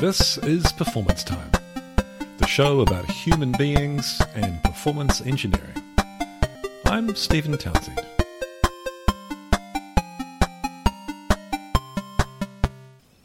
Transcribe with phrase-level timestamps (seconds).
[0.00, 1.50] This is Performance Time,
[2.38, 5.76] the show about human beings and performance engineering.
[6.86, 8.00] I'm Stephen Townsend.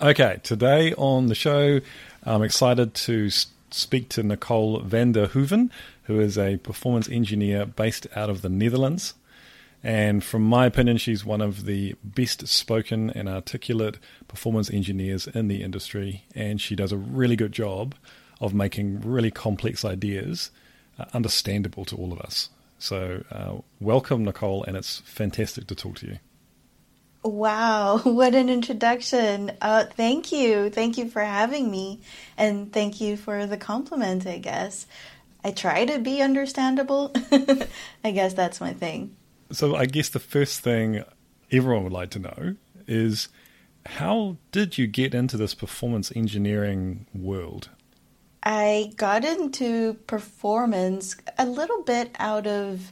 [0.01, 1.79] Okay, today on the show,
[2.25, 3.29] I'm excited to
[3.71, 5.71] speak to Nicole van der Hoeven,
[6.03, 9.13] who is a performance engineer based out of the Netherlands.
[9.85, 15.47] And from my opinion, she's one of the best spoken and articulate performance engineers in
[15.47, 16.23] the industry.
[16.33, 17.93] And she does a really good job
[18.41, 20.49] of making really complex ideas
[20.97, 22.49] uh, understandable to all of us.
[22.79, 26.19] So, uh, welcome, Nicole, and it's fantastic to talk to you.
[27.21, 29.51] Wow, what an introduction.
[29.61, 30.71] Uh, thank you.
[30.71, 32.01] Thank you for having me.
[32.39, 34.87] And thank you for the compliment, I guess.
[35.43, 37.13] I try to be understandable.
[38.03, 39.15] I guess that's my thing.
[39.51, 41.03] So I guess the first thing
[41.51, 42.55] everyone would like to know
[42.87, 43.29] is
[43.85, 47.69] how did you get into this performance engineering world?
[48.43, 52.91] I got into performance a little bit out of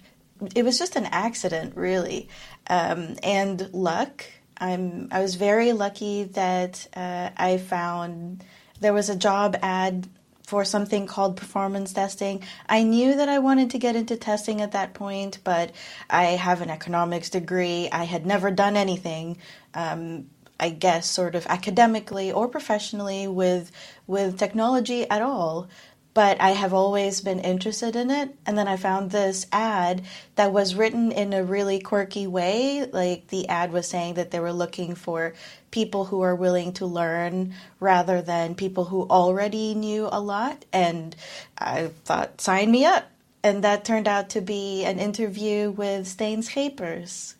[0.56, 2.30] it was just an accident really
[2.68, 4.26] um, and luck
[4.58, 8.44] i'm i was very lucky that uh, i found
[8.80, 10.08] there was a job ad
[10.46, 12.44] for something called performance testing.
[12.68, 15.72] I knew that I wanted to get into testing at that point, but
[16.10, 17.90] I have an economics degree.
[17.92, 19.38] I had never done anything,
[19.74, 23.72] um, I guess, sort of academically or professionally with
[24.08, 25.70] with technology at all
[26.14, 28.36] but I have always been interested in it.
[28.46, 30.04] And then I found this ad
[30.36, 32.86] that was written in a really quirky way.
[32.92, 35.34] Like the ad was saying that they were looking for
[35.72, 40.66] people who are willing to learn rather than people who already knew a lot.
[40.72, 41.16] And
[41.58, 43.10] I thought, sign me up.
[43.44, 47.34] And that turned out to be an interview with Stijn Schepers,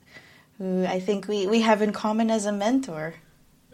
[0.58, 3.16] who I think we, we have in common as a mentor.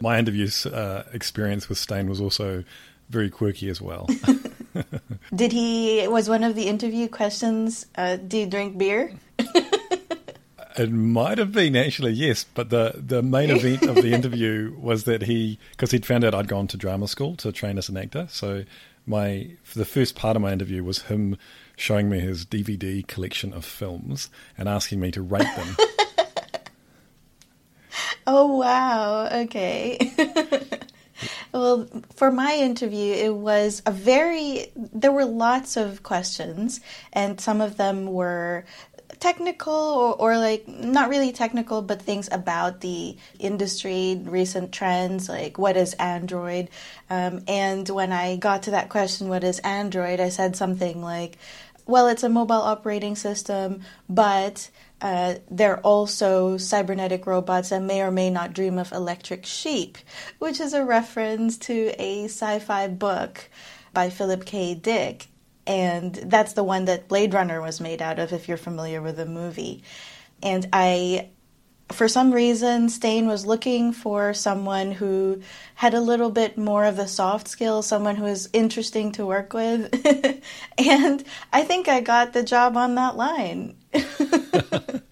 [0.00, 2.64] My interview uh, experience with Stijn was also
[3.08, 4.06] very quirky as well.
[5.34, 6.06] Did he?
[6.08, 7.86] Was one of the interview questions?
[7.94, 9.12] Uh, do you drink beer?
[10.76, 15.04] it might have been actually yes, but the the main event of the interview was
[15.04, 17.96] that he because he'd found out I'd gone to drama school to train as an
[17.96, 18.26] actor.
[18.30, 18.64] So
[19.06, 21.36] my the first part of my interview was him
[21.76, 25.76] showing me his DVD collection of films and asking me to rate them.
[28.26, 29.28] oh wow!
[29.42, 30.12] Okay.
[31.52, 36.80] Well, for my interview, it was a very, there were lots of questions,
[37.12, 38.64] and some of them were
[39.18, 45.58] technical or, or, like not really technical, but things about the industry, recent trends, like
[45.58, 46.68] what is Android?
[47.10, 50.20] Um, and when I got to that question, what is Android?
[50.20, 51.36] I said something like,
[51.86, 58.10] well, it's a mobile operating system, but uh, they're also cybernetic robots that may or
[58.10, 59.98] may not dream of electric sheep,
[60.38, 63.48] which is a reference to a sci fi book
[63.92, 64.74] by Philip K.
[64.74, 65.28] Dick.
[65.66, 69.16] And that's the one that Blade Runner was made out of, if you're familiar with
[69.16, 69.82] the movie.
[70.42, 71.30] And I
[71.92, 75.42] for some reason, Stijn was looking for someone who
[75.74, 79.52] had a little bit more of the soft skills, someone who was interesting to work
[79.52, 79.92] with.
[80.78, 83.76] and I think I got the job on that line.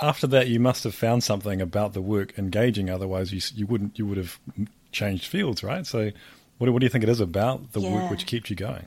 [0.00, 2.90] After that, you must have found something about the work engaging.
[2.90, 4.38] Otherwise, you you wouldn't you would have
[4.92, 5.86] changed fields, right?
[5.86, 6.10] So,
[6.58, 7.92] what, what do you think it is about the yeah.
[7.92, 8.86] work which keeps you going?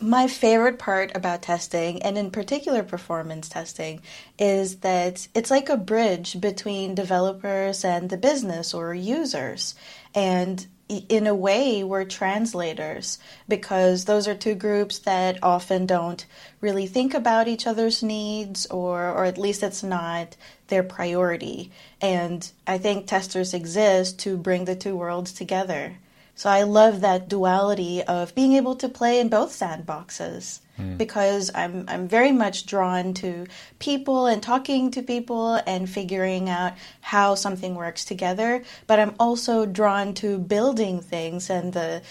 [0.00, 4.02] My favorite part about testing, and in particular performance testing,
[4.38, 9.76] is that it's like a bridge between developers and the business or users.
[10.14, 13.18] And in a way, we're translators
[13.48, 16.26] because those are two groups that often don't
[16.60, 20.36] really think about each other's needs, or, or at least it's not
[20.68, 21.70] their priority.
[22.00, 25.96] And I think testers exist to bring the two worlds together.
[26.36, 30.98] So I love that duality of being able to play in both sandboxes mm.
[30.98, 33.46] because I'm I'm very much drawn to
[33.78, 39.64] people and talking to people and figuring out how something works together, but I'm also
[39.64, 42.02] drawn to building things and the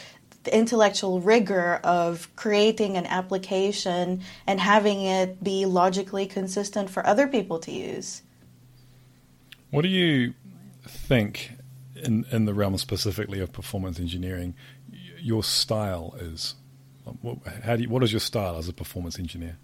[0.43, 7.27] the intellectual rigor of creating an application and having it be logically consistent for other
[7.27, 8.21] people to use.
[9.71, 10.33] What do you
[10.85, 11.51] think
[12.03, 14.55] in in the realm specifically of performance engineering,
[15.19, 16.55] your style is?
[17.63, 19.57] How do you, what is your style as a performance engineer?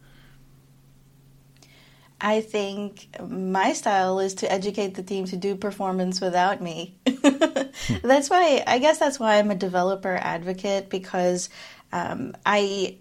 [2.22, 6.98] I think my style is to educate the team to do performance without me.
[7.06, 11.50] that's why I guess that's why I'm a developer advocate because
[11.94, 12.98] um, I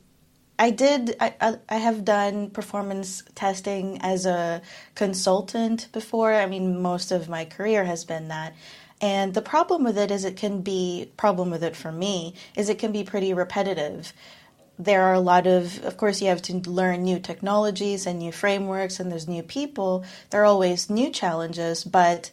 [0.56, 4.62] I did I, I have done performance testing as a
[4.94, 6.32] consultant before.
[6.32, 8.54] I mean most of my career has been that.
[9.00, 12.68] And the problem with it is it can be problem with it for me is
[12.68, 14.12] it can be pretty repetitive.
[14.78, 18.32] There are a lot of of course you have to learn new technologies and new
[18.32, 20.04] frameworks and there's new people.
[20.30, 22.30] There are always new challenges, but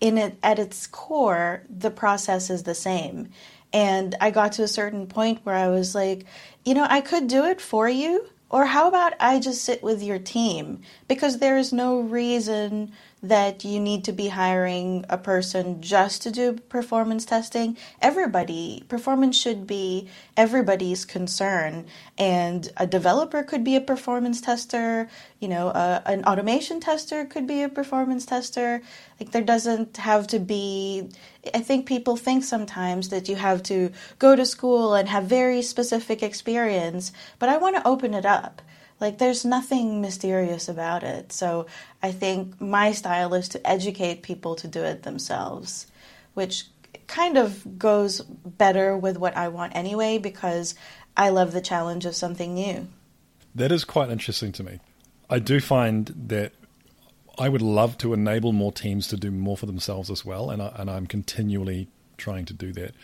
[0.00, 3.28] in it at its core, the process is the same.
[3.72, 6.26] And I got to a certain point where I was like,
[6.64, 10.02] you know, I could do it for you, or how about I just sit with
[10.02, 10.82] your team?
[11.08, 12.92] Because there is no reason
[13.22, 17.76] that you need to be hiring a person just to do performance testing.
[18.00, 21.86] Everybody, performance should be everybody's concern.
[22.18, 25.08] And a developer could be a performance tester,
[25.38, 28.82] you know, an automation tester could be a performance tester.
[29.20, 31.08] Like, there doesn't have to be,
[31.54, 35.62] I think people think sometimes that you have to go to school and have very
[35.62, 38.62] specific experience, but I want to open it up.
[39.02, 41.32] Like, there's nothing mysterious about it.
[41.32, 41.66] So,
[42.04, 45.88] I think my style is to educate people to do it themselves,
[46.34, 46.66] which
[47.08, 50.76] kind of goes better with what I want anyway, because
[51.16, 52.86] I love the challenge of something new.
[53.56, 54.78] That is quite interesting to me.
[55.28, 56.52] I do find that
[57.36, 60.62] I would love to enable more teams to do more for themselves as well, and,
[60.62, 61.88] I, and I'm continually
[62.18, 62.94] trying to do that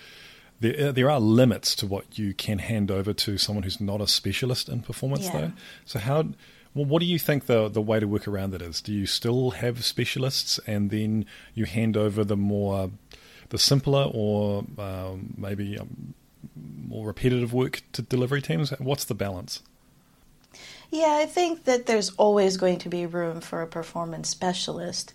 [0.60, 4.00] there, uh, there are limits to what you can hand over to someone who's not
[4.00, 5.40] a specialist in performance, yeah.
[5.40, 5.52] though.
[5.84, 6.28] So how?
[6.74, 8.80] Well, what do you think the the way to work around that is?
[8.80, 12.90] Do you still have specialists, and then you hand over the more
[13.50, 16.14] the simpler or um, maybe um,
[16.54, 18.70] more repetitive work to delivery teams?
[18.78, 19.62] What's the balance?
[20.90, 25.12] Yeah, I think that there's always going to be room for a performance specialist,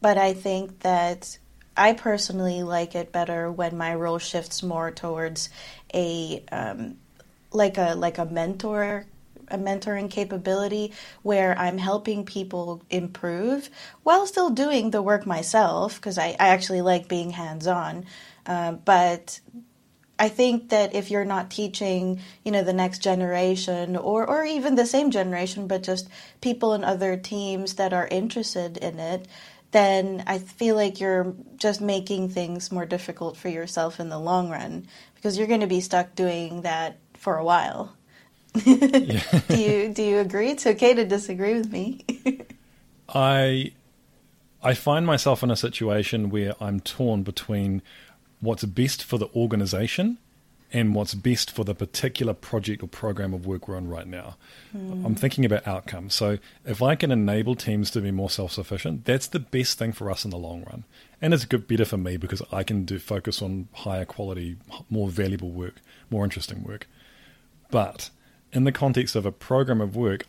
[0.00, 1.38] but I think that
[1.76, 5.50] I personally like it better when my role shifts more towards
[5.94, 6.96] a um,
[7.52, 9.06] like a like a mentor
[9.50, 13.68] a mentoring capability where I'm helping people improve
[14.02, 18.06] while still doing the work myself because I, I, actually like being hands on.
[18.46, 19.40] Uh, but
[20.20, 24.74] I think that if you're not teaching, you know, the next generation or, or even
[24.74, 26.08] the same generation, but just
[26.40, 29.26] people in other teams that are interested in it,
[29.72, 34.50] then I feel like you're just making things more difficult for yourself in the long
[34.50, 37.96] run because you're going to be stuck doing that for a while.
[38.64, 40.50] do you do you agree?
[40.50, 42.04] It's okay to disagree with me.
[43.08, 43.72] I
[44.62, 47.80] I find myself in a situation where I'm torn between
[48.40, 50.18] what's best for the organization
[50.72, 54.36] and what's best for the particular project or program of work we're on right now.
[54.76, 55.04] Mm.
[55.04, 56.14] I'm thinking about outcomes.
[56.14, 60.10] So if I can enable teams to be more self-sufficient, that's the best thing for
[60.10, 60.84] us in the long run,
[61.20, 64.56] and it's good better for me because I can do focus on higher quality,
[64.88, 65.76] more valuable work,
[66.10, 66.88] more interesting work.
[67.70, 68.10] But
[68.52, 70.26] in the context of a program of work,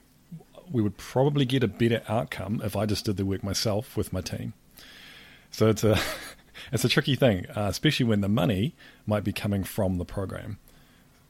[0.72, 4.14] we would probably get a better outcome if I just did the work myself with
[4.14, 4.54] my team.
[5.52, 6.00] So it's a
[6.72, 8.74] it's a tricky thing, uh, especially when the money
[9.06, 10.58] might be coming from the program.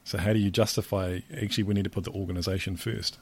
[0.04, 3.18] So how do you justify actually we need to put the organization first?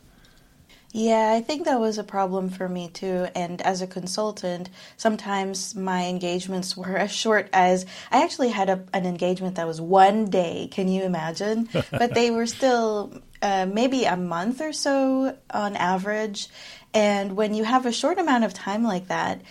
[0.93, 3.29] Yeah, I think that was a problem for me too.
[3.37, 8.85] And as a consultant, sometimes my engagements were as short as I actually had a,
[8.93, 10.69] an engagement that was one day.
[10.71, 11.69] Can you imagine?
[11.91, 16.49] but they were still uh, maybe a month or so on average.
[16.93, 19.43] And when you have a short amount of time like that,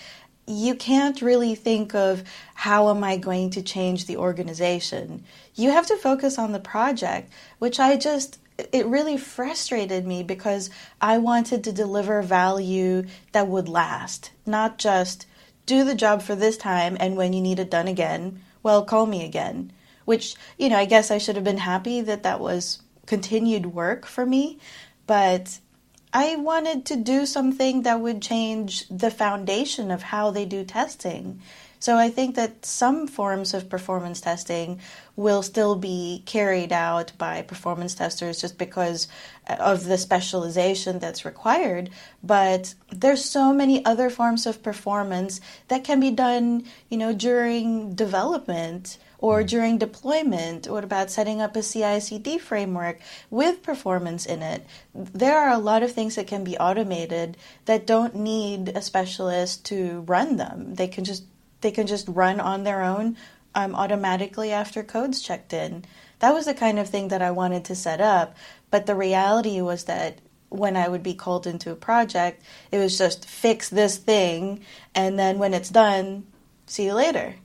[0.50, 2.24] you can't really think of
[2.56, 5.24] how am I going to change the organization.
[5.54, 8.40] You have to focus on the project, which I just
[8.74, 15.28] it really frustrated me because I wanted to deliver value that would last, not just
[15.66, 19.06] do the job for this time and when you need it done again, well, call
[19.06, 19.72] me again.
[20.04, 24.06] Which, you know, I guess I should have been happy that that was continued work
[24.06, 24.58] for me,
[25.06, 25.60] but
[26.14, 31.42] I wanted to do something that would change the foundation of how they do testing.
[31.82, 34.82] So I think that some forms of performance testing
[35.16, 39.08] will still be carried out by performance testers just because
[39.48, 41.90] uh, of the specialization that's required.
[42.22, 45.40] But there's so many other forms of performance
[45.70, 50.68] that can be done, you know, during development or during deployment?
[50.68, 53.00] What about setting up a CI CD framework
[53.30, 54.66] with performance in it?
[54.96, 59.66] There are a lot of things that can be automated that don't need a specialist
[59.66, 60.76] to run them.
[60.76, 61.24] They can just
[61.62, 63.18] they can just run on their own
[63.54, 65.84] um, automatically after code's checked in.
[66.20, 68.36] That was the kind of thing that I wanted to set up,
[68.72, 72.98] but the reality was that when I would be called into a project, it was
[72.98, 74.62] just fix this thing,
[74.96, 76.26] and then when it's done,
[76.66, 77.36] see you later.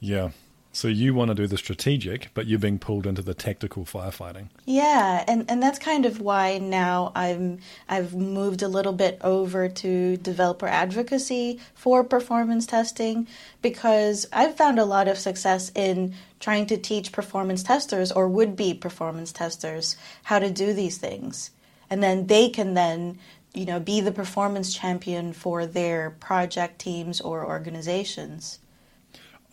[0.00, 0.30] Yeah,
[0.74, 4.48] So you want to do the strategic, but you're being pulled into the tactical firefighting.
[4.64, 9.68] Yeah, and, and that's kind of why now I'm I've moved a little bit over
[9.68, 13.28] to developer advocacy for performance testing
[13.62, 18.56] because I've found a lot of success in trying to teach performance testers or would
[18.56, 21.52] be performance testers how to do these things.
[21.88, 23.20] And then they can then,
[23.54, 28.58] you know, be the performance champion for their project teams or organizations.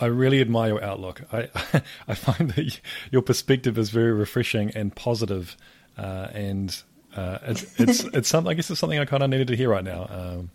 [0.02, 1.22] I really admire your outlook.
[1.32, 1.50] I
[2.08, 2.80] I find that
[3.12, 5.56] your perspective is very refreshing and positive,
[5.98, 6.76] uh, and
[7.16, 8.50] uh, it's it's it's something.
[8.52, 10.08] I guess it's something I kind of needed to hear right now.
[10.10, 10.52] Um,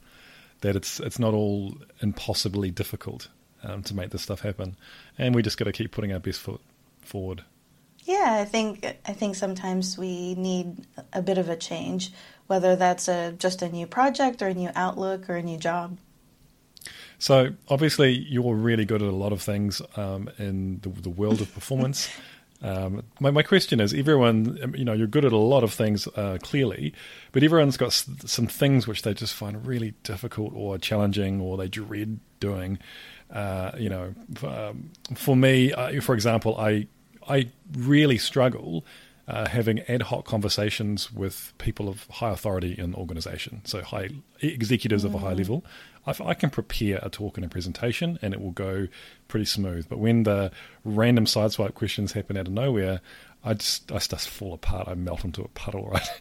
[0.60, 3.28] that it's it's not all impossibly difficult
[3.62, 4.76] um, to make this stuff happen,
[5.16, 6.60] and we just got to keep putting our best foot
[7.00, 7.44] forward.
[8.04, 12.12] Yeah, I think I think sometimes we need a bit of a change,
[12.46, 15.98] whether that's a just a new project or a new outlook or a new job.
[17.18, 21.40] So obviously, you're really good at a lot of things um, in the, the, world
[21.40, 22.08] of performance.
[22.62, 25.72] Um, my, my question is, everyone, um, you know, you're good at a lot of
[25.72, 26.94] things uh, clearly,
[27.32, 31.56] but everyone's got s- some things which they just find really difficult or challenging, or
[31.56, 32.78] they dread doing.
[33.30, 36.86] Uh, you know, um, for me, uh, for example, I
[37.28, 38.84] I really struggle
[39.28, 44.10] uh, having ad hoc conversations with people of high authority in the organization, so high
[44.40, 45.06] executives mm.
[45.06, 45.38] of a high mm.
[45.38, 45.64] level.
[46.06, 48.88] I, I, can prepare a talk and a presentation, and it will go
[49.28, 49.88] pretty smooth.
[49.88, 50.52] But when the
[50.84, 53.00] random sideswipe questions happen out of nowhere,
[53.44, 54.88] I just I just fall apart.
[54.88, 55.90] I melt into a puddle.
[55.92, 56.20] Right?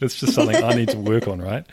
[0.00, 1.40] It's just something I need to work on.
[1.42, 1.66] Right?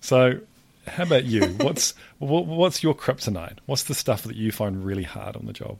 [0.00, 0.40] So,
[0.86, 1.46] how about you?
[1.46, 3.58] What's what, what's your kryptonite?
[3.66, 5.78] What's the stuff that you find really hard on the job?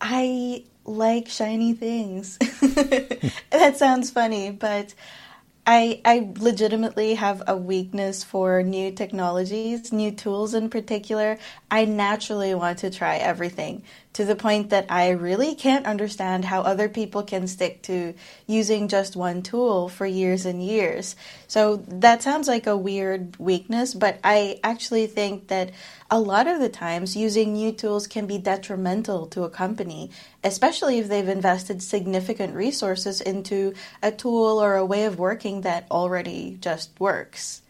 [0.00, 2.38] I like shiny things.
[3.50, 4.94] that sounds funny, but
[5.66, 11.38] I I legitimately have a weakness for new technologies, new tools in particular.
[11.70, 13.82] I naturally want to try everything
[14.14, 18.14] to the point that I really can't understand how other people can stick to
[18.46, 21.16] using just one tool for years and years.
[21.48, 25.72] So that sounds like a weird weakness, but I actually think that
[26.10, 30.10] a lot of the times using new tools can be detrimental to a company,
[30.44, 35.86] especially if they've invested significant resources into a tool or a way of working that
[35.90, 37.62] already just works.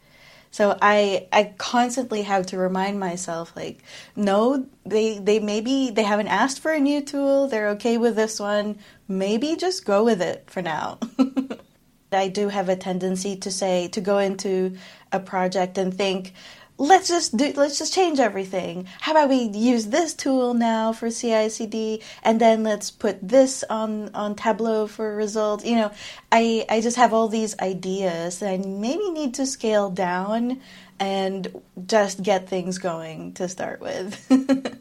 [0.55, 3.83] So I I constantly have to remind myself like
[4.15, 8.39] no they they maybe they haven't asked for a new tool they're okay with this
[8.39, 11.01] one maybe just go with it for now.
[12.13, 14.77] I do have a tendency to say to go into
[15.11, 16.33] a project and think
[16.79, 18.87] let's just do let's just change everything.
[19.01, 24.15] How about we use this tool now for CI/CD and then let's put this on
[24.15, 25.65] on tableau for results.
[25.65, 25.91] You know
[26.33, 30.61] i i just have all these ideas that i maybe need to scale down
[30.99, 34.81] and just get things going to start with.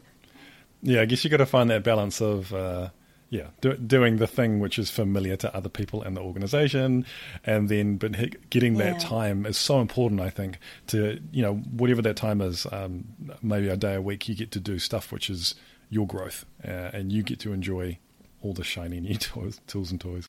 [0.86, 2.90] Yeah i guess you got to find that balance of uh
[3.34, 7.04] yeah, do, doing the thing which is familiar to other people in the organization,
[7.44, 8.12] and then but
[8.48, 9.08] getting that yeah.
[9.08, 10.20] time is so important.
[10.20, 13.04] I think to you know whatever that time is, um,
[13.42, 15.56] maybe a day a week, you get to do stuff which is
[15.90, 17.98] your growth, uh, and you get to enjoy
[18.40, 20.28] all the shiny new toys, tools and toys.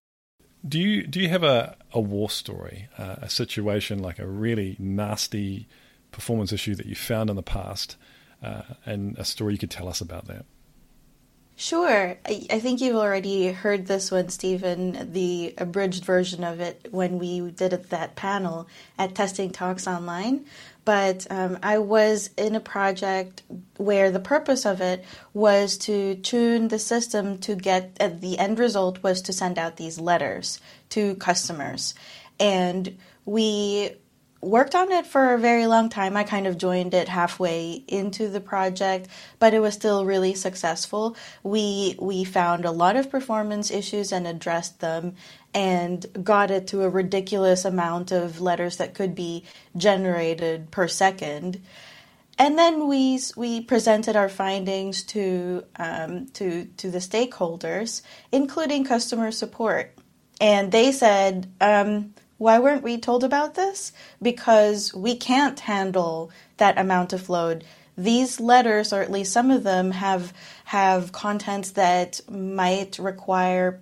[0.67, 4.77] Do you do you have a, a war story, uh, a situation like a really
[4.79, 5.67] nasty
[6.11, 7.97] performance issue that you found in the past,
[8.41, 10.47] uh, and a story you could tell us about that?
[11.57, 12.17] Sure.
[12.25, 17.17] I, I, think you've already heard this one, Stephen, the abridged version of it when
[17.17, 18.67] we did that panel
[18.99, 20.45] at Testing Talks Online.
[20.83, 23.41] But um, I was in a project
[23.77, 28.59] where the purpose of it was to tune the system to get uh, the end
[28.59, 30.59] result was to send out these letters
[30.89, 31.95] to customers.
[32.37, 33.95] And we
[34.45, 36.15] worked on it for a very long time.
[36.15, 39.07] I kind of joined it halfway into the project,
[39.39, 41.17] but it was still really successful.
[41.43, 45.15] We we found a lot of performance issues and addressed them
[45.53, 49.43] and got it to a ridiculous amount of letters that could be
[49.75, 51.61] generated per second.
[52.37, 59.31] And then we we presented our findings to um, to to the stakeholders, including customer
[59.31, 59.93] support,
[60.39, 61.47] and they said.
[61.59, 63.91] Um, why weren't we told about this?
[64.21, 67.63] Because we can't handle that amount of load.
[67.97, 70.33] These letters, or at least some of them, have
[70.65, 73.79] have contents that might require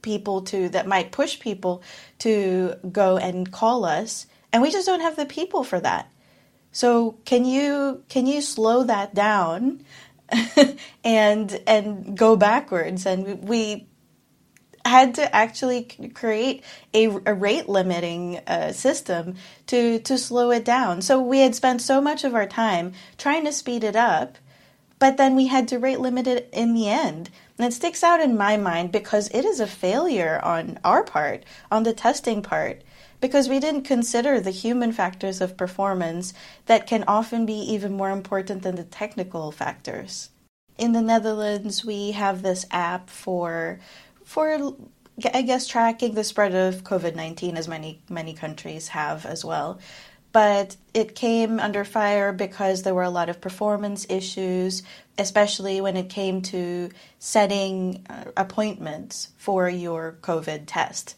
[0.00, 1.82] people to that might push people
[2.20, 6.10] to go and call us, and we just don't have the people for that.
[6.72, 9.84] So can you can you slow that down
[11.04, 13.04] and and go backwards?
[13.04, 13.88] And we
[14.84, 15.84] had to actually
[16.14, 21.02] create a, a rate limiting uh, system to to slow it down.
[21.02, 24.38] So we had spent so much of our time trying to speed it up,
[24.98, 27.30] but then we had to rate limit it in the end.
[27.58, 31.44] And it sticks out in my mind because it is a failure on our part,
[31.70, 32.80] on the testing part,
[33.20, 36.32] because we didn't consider the human factors of performance
[36.64, 40.30] that can often be even more important than the technical factors.
[40.78, 43.78] In the Netherlands, we have this app for
[44.30, 44.74] for
[45.34, 49.80] I guess tracking the spread of COVID-19 as many many countries have as well
[50.32, 54.82] but it came under fire because there were a lot of performance issues,
[55.18, 61.16] especially when it came to setting uh, appointments for your COVID test.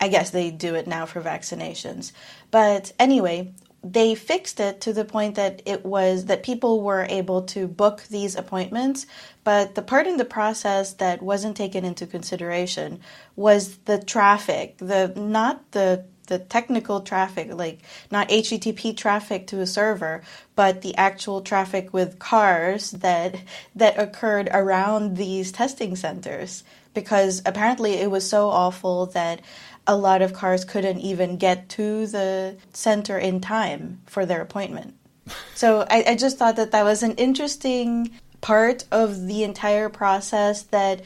[0.00, 2.12] I guess they do it now for vaccinations.
[2.50, 3.52] But anyway,
[3.84, 8.04] they fixed it to the point that it was that people were able to book
[8.10, 9.06] these appointments,
[9.44, 13.00] but the part in the process that wasn't taken into consideration
[13.36, 19.66] was the traffic, the not the the technical traffic, like not HTTP traffic to a
[19.66, 20.22] server,
[20.56, 23.36] but the actual traffic with cars that
[23.74, 26.64] that occurred around these testing centers.
[26.94, 29.40] Because apparently it was so awful that
[29.86, 34.94] a lot of cars couldn't even get to the center in time for their appointment.
[35.54, 38.10] So I, I just thought that that was an interesting
[38.40, 41.00] part of the entire process that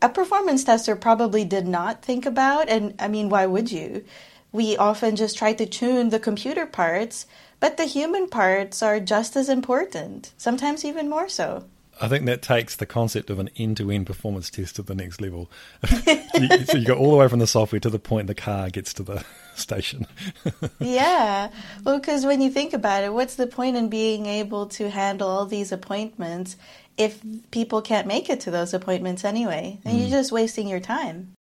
[0.00, 2.68] a performance tester probably did not think about.
[2.68, 4.04] And I mean, why would you?
[4.52, 7.26] we often just try to tune the computer parts,
[7.58, 11.64] but the human parts are just as important, sometimes even more so.
[12.00, 15.50] I think that takes the concept of an end-to-end performance test to the next level.
[15.86, 18.92] so you go all the way from the software to the point the car gets
[18.94, 20.06] to the station.
[20.80, 21.50] yeah,
[21.84, 25.28] well, because when you think about it, what's the point in being able to handle
[25.28, 26.56] all these appointments
[26.96, 27.20] if
[27.50, 29.78] people can't make it to those appointments anyway?
[29.84, 30.00] And mm.
[30.00, 31.34] you're just wasting your time.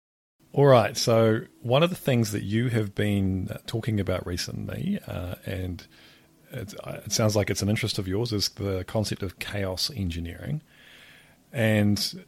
[0.52, 0.96] All right.
[0.96, 5.86] So, one of the things that you have been talking about recently, uh, and
[6.52, 9.90] it, uh, it, sounds like it's an interest of yours, is the concept of chaos
[9.94, 10.62] engineering
[11.52, 12.24] and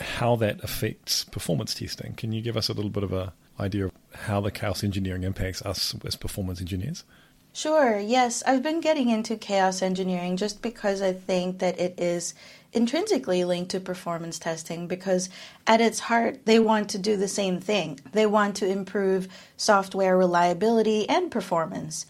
[0.00, 2.14] how that affects performance testing.
[2.14, 5.22] Can you give us a little bit of an idea of how the chaos engineering
[5.22, 7.04] impacts us as performance engineers?
[7.52, 8.42] Sure, yes.
[8.46, 12.34] I've been getting into chaos engineering just because I think that it is
[12.74, 15.30] intrinsically linked to performance testing because
[15.66, 17.98] at its heart, they want to do the same thing.
[18.12, 22.04] They want to improve software reliability and performance.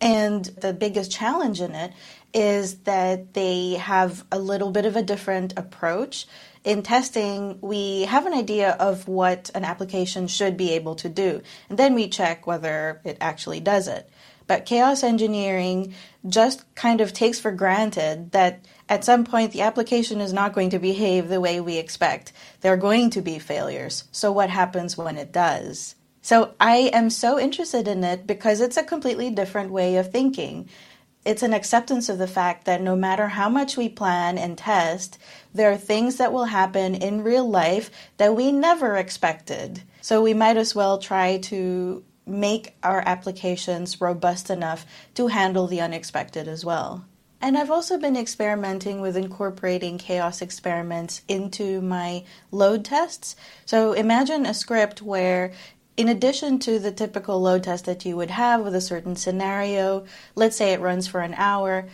[0.00, 1.92] And the biggest challenge in it
[2.32, 6.26] is that they have a little bit of a different approach.
[6.64, 11.42] In testing, we have an idea of what an application should be able to do,
[11.68, 14.08] and then we check whether it actually does it.
[14.46, 15.94] But chaos engineering
[16.28, 20.70] just kind of takes for granted that at some point the application is not going
[20.70, 22.32] to behave the way we expect.
[22.60, 24.04] There are going to be failures.
[24.10, 25.94] So, what happens when it does?
[26.22, 30.68] So, I am so interested in it because it's a completely different way of thinking.
[31.24, 35.18] It's an acceptance of the fact that no matter how much we plan and test,
[35.54, 39.82] there are things that will happen in real life that we never expected.
[40.02, 45.80] So, we might as well try to make our applications robust enough to handle the
[45.80, 47.04] unexpected as well.
[47.42, 53.34] And I've also been experimenting with incorporating chaos experiments into my load tests.
[53.64, 55.52] So imagine a script where,
[56.00, 60.06] in addition to the typical load test that you would have with a certain scenario,
[60.34, 61.88] let's say it runs for an hour,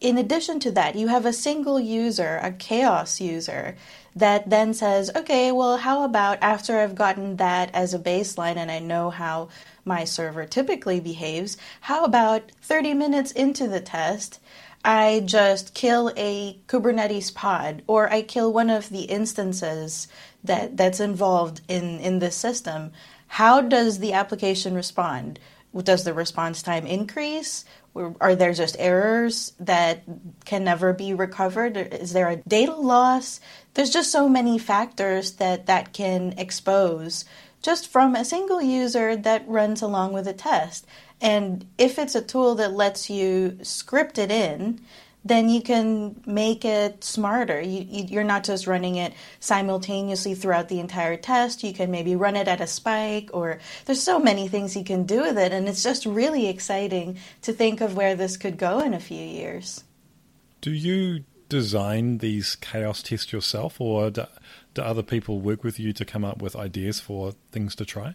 [0.00, 3.76] in addition to that, you have a single user, a chaos user,
[4.16, 8.68] that then says, okay, well, how about after I've gotten that as a baseline and
[8.68, 9.48] I know how
[9.84, 14.40] my server typically behaves, how about 30 minutes into the test,
[14.84, 20.08] I just kill a Kubernetes pod or I kill one of the instances
[20.42, 22.90] that, that's involved in, in this system.
[23.32, 25.38] How does the application respond?
[25.74, 27.64] Does the response time increase?
[27.94, 30.02] Are there just errors that
[30.44, 31.78] can never be recovered?
[31.78, 33.40] Is there a data loss?
[33.72, 37.24] There's just so many factors that that can expose
[37.62, 40.86] just from a single user that runs along with a test.
[41.18, 44.82] And if it's a tool that lets you script it in,
[45.24, 47.60] then you can make it smarter.
[47.60, 51.62] You, are not just running it simultaneously throughout the entire test.
[51.62, 55.04] You can maybe run it at a spike, or there's so many things you can
[55.04, 55.52] do with it.
[55.52, 59.24] And it's just really exciting to think of where this could go in a few
[59.24, 59.84] years.
[60.60, 64.26] Do you design these chaos tests yourself, or do,
[64.74, 68.14] do other people work with you to come up with ideas for things to try?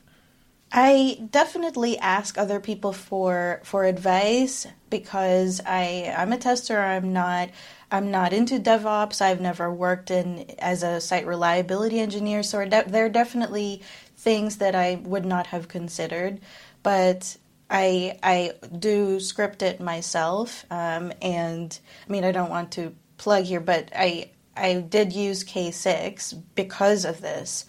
[0.72, 6.80] I definitely ask other people for for advice because I I'm a tester.
[6.80, 7.50] I'm not
[7.90, 9.22] I'm not into DevOps.
[9.22, 13.82] I've never worked in as a site reliability engineer, so there are definitely
[14.18, 16.42] things that I would not have considered.
[16.84, 17.38] But
[17.70, 23.46] I I do script it myself, um, and I mean I don't want to plug
[23.46, 27.66] here, but I I did use K6 because of this.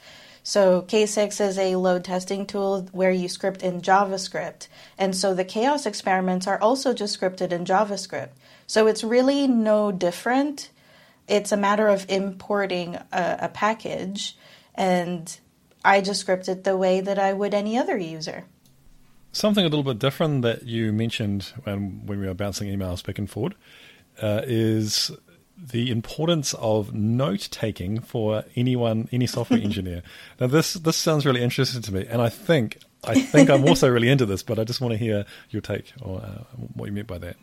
[0.49, 4.69] So K6 is a load testing tool where you script in JavaScript.
[4.97, 8.31] And so the chaos experiments are also just scripted in JavaScript.
[8.67, 10.71] So it's really no different.
[11.27, 14.39] It's a matter of importing a, a package
[14.75, 15.39] and
[15.85, 18.47] I just script it the way that I would any other user.
[19.33, 23.19] Something a little bit different that you mentioned when, when we were bouncing emails back
[23.19, 23.53] and forth
[24.23, 25.11] uh, is
[25.61, 30.03] the importance of note taking for anyone, any software engineer.
[30.41, 33.89] now, this this sounds really interesting to me, and I think I think I'm also
[33.89, 34.43] really into this.
[34.43, 36.45] But I just want to hear your take or uh,
[36.75, 37.37] what you meant by that.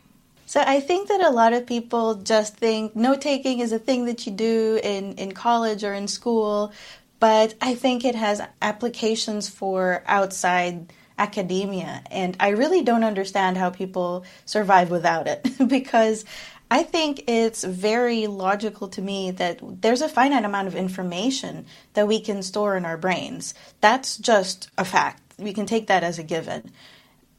[0.46, 4.06] So I think that a lot of people just think note taking is a thing
[4.06, 6.72] that you do in in college or in school,
[7.20, 13.70] but I think it has applications for outside academia, and I really don't understand how
[13.70, 16.24] people survive without it because
[16.70, 22.08] I think it's very logical to me that there's a finite amount of information that
[22.08, 23.54] we can store in our brains.
[23.80, 25.22] That's just a fact.
[25.38, 26.72] We can take that as a given.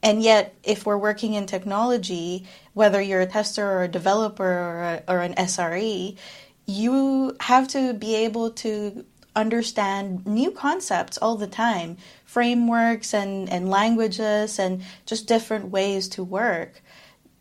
[0.02, 4.82] And yet, if we're working in technology, whether you're a tester or a developer or,
[4.82, 6.16] a, or an SRE,
[6.66, 13.68] you have to be able to understand new concepts all the time frameworks and, and
[13.68, 16.82] languages and just different ways to work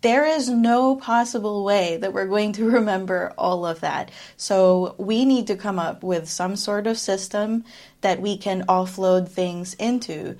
[0.01, 4.11] there is no possible way that we're going to remember all of that.
[4.35, 7.63] So we need to come up with some sort of system
[8.01, 10.37] that we can offload things into.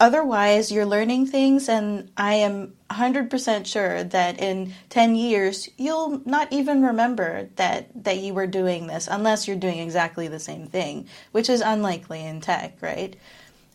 [0.00, 6.52] Otherwise, you're learning things, and I am 100% sure that in 10 years, you'll not
[6.52, 11.08] even remember that, that you were doing this unless you're doing exactly the same thing,
[11.32, 13.16] which is unlikely in tech, right?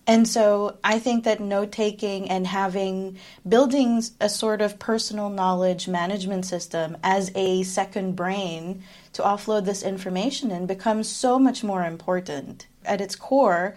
[0.05, 5.87] And so I think that note taking and having building a sort of personal knowledge
[5.87, 11.85] management system as a second brain to offload this information in becomes so much more
[11.85, 12.67] important.
[12.83, 13.75] At its core,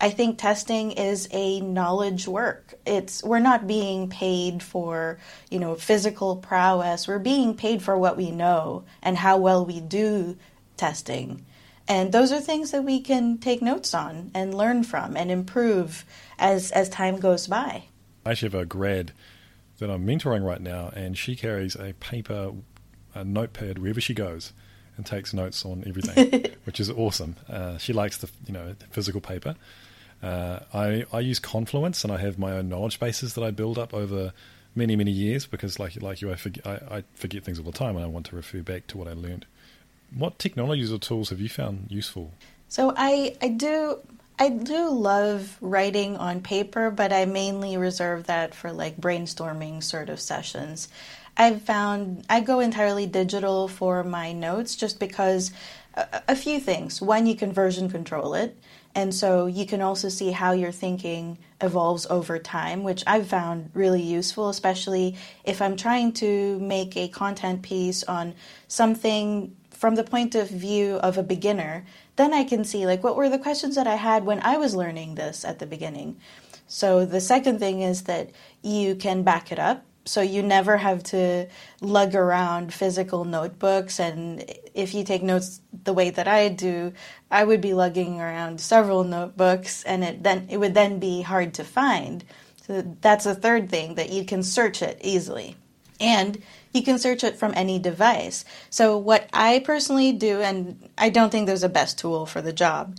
[0.00, 2.74] I think testing is a knowledge work.
[2.86, 5.18] It's we're not being paid for,
[5.50, 7.08] you know, physical prowess.
[7.08, 10.36] We're being paid for what we know and how well we do
[10.76, 11.44] testing.
[11.88, 16.04] And those are things that we can take notes on and learn from and improve
[16.38, 17.84] as, as time goes by.
[18.26, 19.12] I actually have a grad
[19.78, 22.52] that I'm mentoring right now, and she carries a paper,
[23.14, 24.52] a notepad wherever she goes,
[24.96, 27.36] and takes notes on everything, which is awesome.
[27.48, 29.54] Uh, she likes the you know the physical paper.
[30.22, 33.78] Uh, I I use Confluence, and I have my own knowledge bases that I build
[33.78, 34.32] up over
[34.74, 37.72] many many years because like like you, I forget I, I forget things all the
[37.72, 39.46] time, and I want to refer back to what I learned.
[40.14, 42.32] What technologies or tools have you found useful?
[42.68, 43.98] So I, I do
[44.40, 50.08] I do love writing on paper, but I mainly reserve that for like brainstorming sort
[50.08, 50.88] of sessions.
[51.36, 55.50] I've found I go entirely digital for my notes just because
[55.94, 57.02] a, a few things.
[57.02, 58.56] One, you can version control it,
[58.94, 63.70] and so you can also see how your thinking evolves over time, which I've found
[63.74, 68.34] really useful, especially if I'm trying to make a content piece on
[68.68, 71.86] something from the point of view of a beginner,
[72.16, 74.74] then I can see like what were the questions that I had when I was
[74.74, 76.16] learning this at the beginning.
[76.66, 79.84] So the second thing is that you can back it up.
[80.04, 81.46] So you never have to
[81.80, 86.92] lug around physical notebooks and if you take notes the way that I do,
[87.30, 91.54] I would be lugging around several notebooks and it then it would then be hard
[91.54, 92.24] to find.
[92.66, 95.56] So that's a third thing that you can search it easily.
[96.00, 98.44] And you can search it from any device.
[98.70, 102.52] So, what I personally do, and I don't think there's a best tool for the
[102.52, 102.98] job,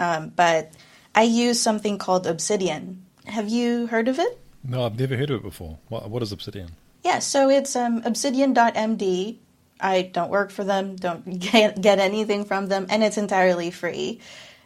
[0.00, 0.72] um, but
[1.14, 3.04] I use something called Obsidian.
[3.26, 4.38] Have you heard of it?
[4.64, 5.78] No, I've never heard of it before.
[5.88, 6.72] What, what is Obsidian?
[7.04, 9.38] Yeah, so it's um, obsidian.md.
[9.80, 14.20] I don't work for them, don't get, get anything from them, and it's entirely free.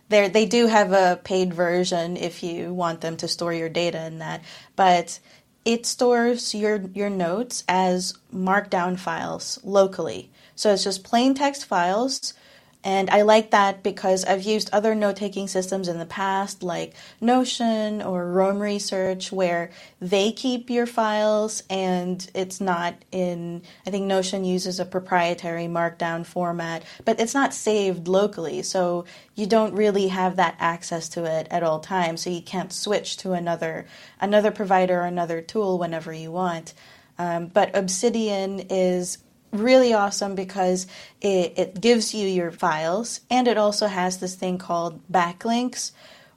[0.09, 4.07] There, they do have a paid version if you want them to store your data
[4.07, 4.43] in that,
[4.77, 5.19] but
[5.67, 10.31] it stores your, your notes as markdown files locally.
[10.55, 12.33] So it's just plain text files
[12.87, 16.94] and I like that because I've used other note taking systems in the past, like
[17.20, 19.70] Notion or Roam Research, where
[20.01, 26.25] they keep your files and it's not in, I think Notion uses a proprietary markdown
[26.25, 28.62] format, but it's not saved locally.
[28.62, 32.22] So you don't really have that access to it at all times.
[32.22, 33.87] So you can't switch to another,
[34.20, 36.72] another provider or another tool whenever you want.
[37.18, 39.18] Um, but Obsidian is
[39.59, 40.87] really awesome because
[41.21, 45.92] it, it gives you your files and it also has this thing called backlinks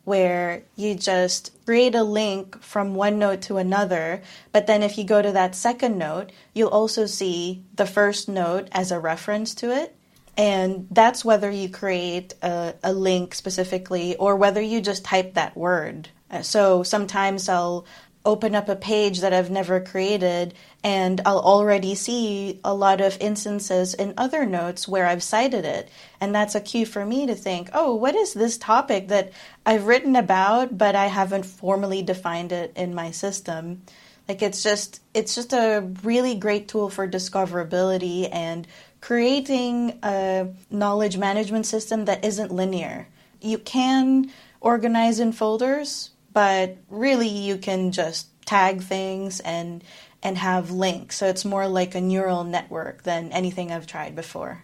[0.06, 4.22] where you just create a link from one note to another.
[4.52, 8.70] But then if you go to that second note, you'll also see the first note
[8.72, 9.96] as a reference to it.
[10.36, 15.56] And that's whether you create a, a link specifically or whether you just type that
[15.56, 16.10] word.
[16.32, 17.86] Uh, so sometimes I'll
[18.26, 20.54] open up a page that I've never created
[20.84, 25.90] and I'll already see a lot of instances in other notes where I've cited it.
[26.20, 29.32] And that's a cue for me to think, oh, what is this topic that
[29.66, 33.84] I've written about, but I haven't formally defined it in my system?
[34.28, 38.68] Like it's just it's just a really great tool for discoverability and
[39.02, 43.08] creating a knowledge management system that isn't linear.
[43.42, 49.84] You can organize in folders, but really you can just tag things and
[50.22, 51.16] and have links.
[51.16, 54.64] So it's more like a neural network than anything I've tried before.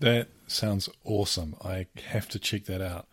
[0.00, 1.54] That sounds awesome.
[1.62, 3.06] I have to check that out.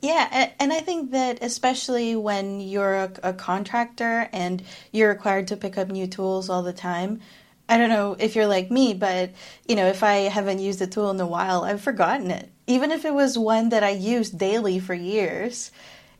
[0.00, 5.56] Yeah, and I think that especially when you're a, a, contractor and you're required to
[5.56, 7.20] pick up new tools all the time.
[7.68, 9.32] I don't know if you're like me, but
[9.66, 12.48] you know, if I haven't used a tool in a while, I've forgotten it.
[12.68, 15.72] Even if it was one that I used daily for years,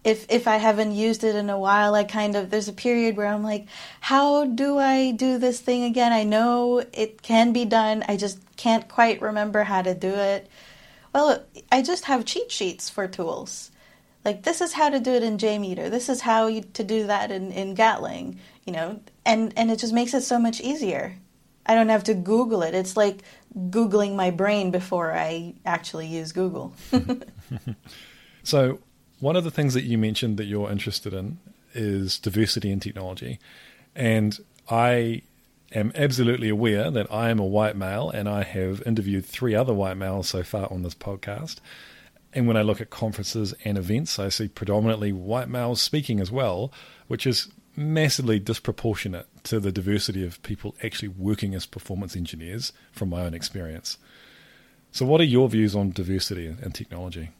[0.04, 3.16] if if I haven't used it in a while, I kind of there's a period
[3.16, 3.66] where I'm like,
[4.00, 6.12] how do I do this thing again?
[6.12, 8.04] I know it can be done.
[8.08, 10.48] I just can't quite remember how to do it.
[11.14, 13.70] Well, I just have cheat sheets for tools.
[14.24, 15.90] Like this is how to do it in JMeter.
[15.90, 19.78] This is how you, to do that in, in Gatling, you know, and, and it
[19.78, 21.16] just makes it so much easier.
[21.64, 22.74] I don't have to Google it.
[22.74, 23.22] It's like
[23.56, 26.74] Googling my brain before I actually use Google.
[28.42, 28.80] so
[29.20, 31.38] one of the things that you mentioned that you're interested in
[31.74, 33.38] is diversity in technology.
[33.94, 34.38] And
[34.70, 35.22] I
[35.72, 39.74] am absolutely aware that I am a white male and I have interviewed three other
[39.74, 41.56] white males so far on this podcast.
[42.32, 46.30] And when I look at conferences and events, I see predominantly white males speaking as
[46.30, 46.72] well,
[47.06, 53.08] which is massively disproportionate to the diversity of people actually working as performance engineers from
[53.08, 53.98] my own experience.
[54.90, 57.30] So, what are your views on diversity and technology?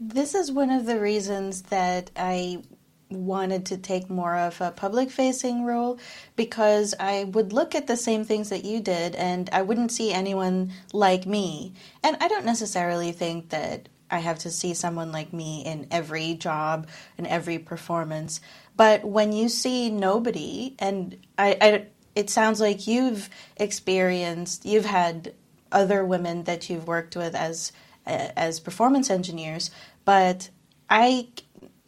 [0.00, 2.62] This is one of the reasons that I
[3.10, 5.98] wanted to take more of a public facing role
[6.36, 10.12] because I would look at the same things that you did and I wouldn't see
[10.12, 11.72] anyone like me.
[12.04, 16.34] And I don't necessarily think that I have to see someone like me in every
[16.34, 18.40] job and every performance.
[18.76, 25.34] But when you see nobody, and I, I it sounds like you've experienced, you've had
[25.72, 27.72] other women that you've worked with as
[28.08, 29.70] Uh, as performance engineers,
[30.06, 30.48] but
[30.88, 31.28] I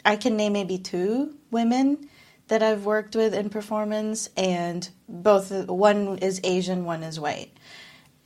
[0.04, 2.08] I can name maybe two women
[2.48, 7.56] that I've worked with in performance, and both one is Asian, one is white,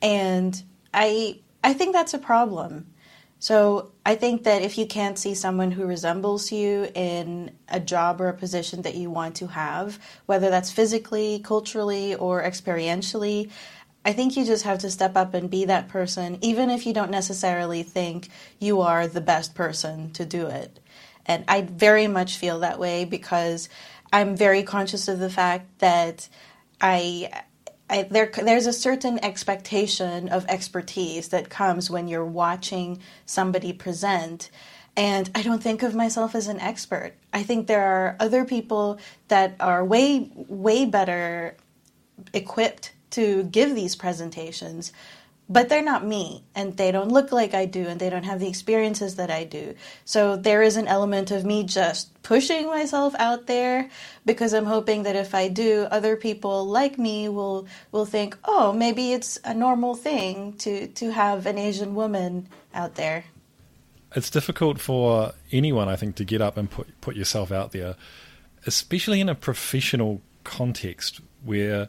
[0.03, 0.61] and
[0.93, 2.87] I I think that's a problem.
[3.39, 8.21] So I think that if you can't see someone who resembles you in a job
[8.21, 13.51] or a position that you want to have, whether that's physically, culturally, or experientially,
[14.05, 16.93] I think you just have to step up and be that person, even if you
[16.93, 20.79] don't necessarily think you are the best person to do it.
[21.27, 23.69] And I very much feel that way because
[24.13, 26.29] I'm very conscious of the fact that
[26.81, 27.43] I,
[27.89, 34.51] I there there's a certain expectation of expertise that comes when you're watching somebody present.
[34.97, 37.15] And I don't think of myself as an expert.
[37.33, 41.57] I think there are other people that are way, way better
[42.33, 44.93] equipped to give these presentations
[45.49, 48.41] but they're not me and they don't look like I do and they don't have
[48.41, 49.75] the experiences that I do.
[50.05, 53.91] So there is an element of me just pushing myself out there
[54.25, 58.73] because I'm hoping that if I do other people like me will will think, "Oh,
[58.73, 63.25] maybe it's a normal thing to to have an Asian woman out there."
[64.17, 67.97] It's difficult for anyone I think to get up and put put yourself out there,
[68.67, 71.89] especially in a professional context where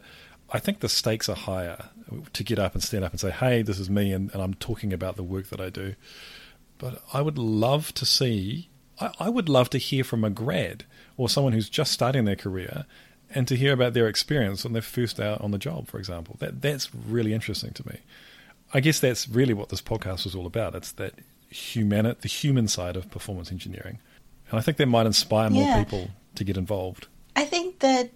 [0.52, 1.86] I think the stakes are higher
[2.32, 4.54] to get up and stand up and say, hey, this is me, and, and I'm
[4.54, 5.94] talking about the work that I do.
[6.78, 8.68] But I would love to see,
[9.00, 10.84] I, I would love to hear from a grad
[11.16, 12.86] or someone who's just starting their career
[13.34, 16.36] and to hear about their experience when they're first out on the job, for example.
[16.38, 17.98] That That's really interesting to me.
[18.72, 20.74] I guess that's really what this podcast was all about.
[20.74, 21.14] It's that
[21.50, 23.98] human, the human side of performance engineering.
[24.50, 25.82] And I think that might inspire more yeah.
[25.82, 27.08] people to get involved.
[27.34, 28.10] I think that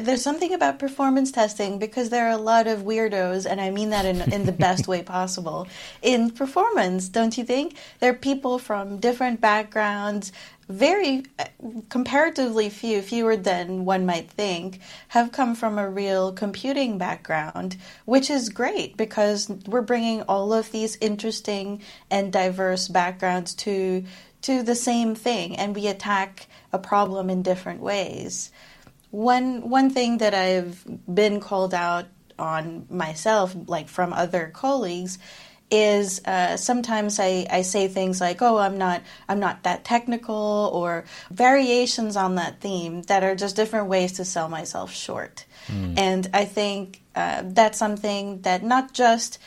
[0.00, 3.90] there's something about performance testing because there are a lot of weirdos, and I mean
[3.90, 5.68] that in, in the best way possible,
[6.02, 7.76] in performance, don't you think?
[8.00, 10.32] There are people from different backgrounds,
[10.68, 11.44] very uh,
[11.88, 18.28] comparatively few, fewer than one might think, have come from a real computing background, which
[18.28, 24.04] is great because we're bringing all of these interesting and diverse backgrounds to
[24.42, 28.52] to the same thing and we attack a problem in different ways.
[29.10, 32.06] One one thing that I've been called out
[32.38, 35.18] on myself, like from other colleagues,
[35.70, 40.70] is uh, sometimes I, I say things like, "Oh, I'm not I'm not that technical,"
[40.72, 45.44] or variations on that theme that are just different ways to sell myself short.
[45.68, 45.98] Mm.
[45.98, 49.38] And I think uh, that's something that not just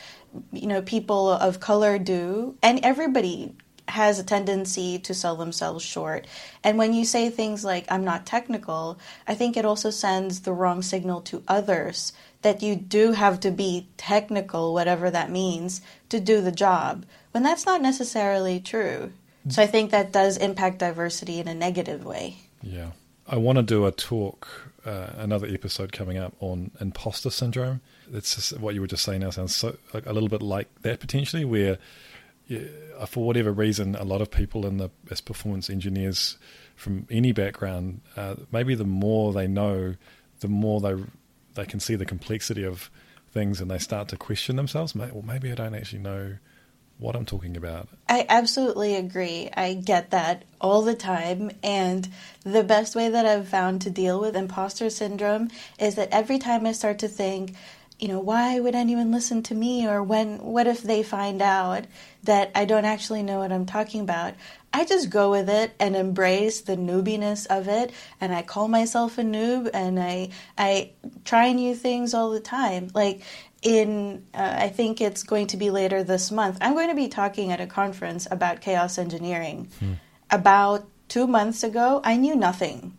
[0.52, 3.54] you know people of color do, and everybody
[3.90, 6.26] has a tendency to sell themselves short.
[6.64, 8.98] And when you say things like, I'm not technical,
[9.28, 13.50] I think it also sends the wrong signal to others that you do have to
[13.50, 19.12] be technical, whatever that means, to do the job, when that's not necessarily true.
[19.48, 22.36] So I think that does impact diversity in a negative way.
[22.62, 22.90] Yeah.
[23.26, 24.48] I want to do a talk,
[24.84, 27.80] uh, another episode coming up on imposter syndrome.
[28.12, 31.00] It's what you were just saying now sounds so like a little bit like that
[31.00, 31.78] potentially, where
[32.48, 32.60] yeah,
[33.06, 36.36] for whatever reason, a lot of people in the as performance engineers
[36.76, 39.94] from any background, uh, maybe the more they know,
[40.40, 40.96] the more they
[41.54, 42.90] they can see the complexity of
[43.32, 44.94] things, and they start to question themselves.
[44.94, 46.36] Well, maybe I don't actually know
[47.00, 47.88] what I'm talking about.
[48.08, 49.48] I absolutely agree.
[49.56, 51.50] I get that all the time.
[51.62, 52.08] And
[52.44, 56.66] the best way that I've found to deal with imposter syndrome is that every time
[56.66, 57.54] I start to think,
[57.98, 59.86] you know, why would anyone listen to me?
[59.86, 61.84] Or when, what if they find out
[62.24, 64.34] that I don't actually know what I'm talking about?
[64.72, 67.92] I just go with it and embrace the noobiness of it.
[68.20, 70.90] And I call myself a noob and I, I
[71.24, 72.90] try new things all the time.
[72.94, 73.22] Like,
[73.62, 76.58] in uh, I think it's going to be later this month.
[76.60, 79.68] I'm going to be talking at a conference about chaos engineering.
[79.78, 79.92] Hmm.
[80.30, 82.96] About two months ago, I knew nothing.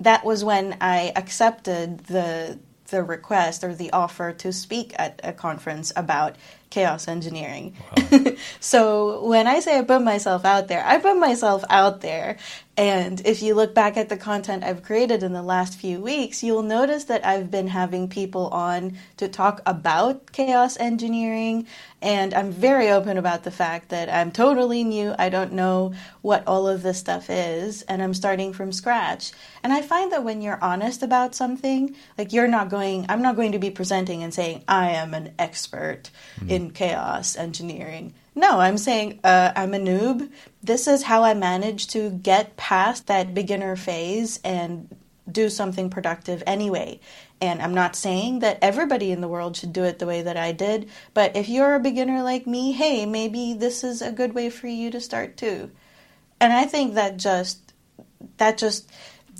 [0.00, 5.32] That was when I accepted the the request or the offer to speak at a
[5.32, 6.36] conference about
[6.70, 7.76] chaos engineering.
[7.96, 8.32] Wow.
[8.60, 12.38] so when I say I put myself out there, I put myself out there.
[12.78, 16.44] And if you look back at the content I've created in the last few weeks,
[16.44, 21.66] you'll notice that I've been having people on to talk about chaos engineering.
[22.00, 25.12] And I'm very open about the fact that I'm totally new.
[25.18, 29.32] I don't know what all of this stuff is, and I'm starting from scratch.
[29.64, 33.34] And I find that when you're honest about something, like you're not going, I'm not
[33.34, 36.48] going to be presenting and saying, I am an expert mm.
[36.48, 38.14] in chaos engineering.
[38.34, 40.30] No, I'm saying uh, I'm a noob.
[40.62, 44.94] This is how I managed to get past that beginner phase and
[45.30, 47.00] do something productive anyway.
[47.40, 50.36] And I'm not saying that everybody in the world should do it the way that
[50.36, 54.34] I did, but if you're a beginner like me, hey, maybe this is a good
[54.34, 55.70] way for you to start too.
[56.40, 57.68] And I think that just
[58.38, 58.90] that just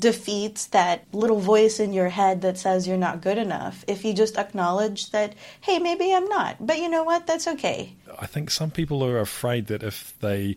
[0.00, 3.84] defeats that little voice in your head that says you're not good enough.
[3.87, 7.26] If you just acknowledge that, hey, maybe I'm not, but you know what?
[7.26, 7.94] That's okay.
[8.18, 10.56] I think some people are afraid that if they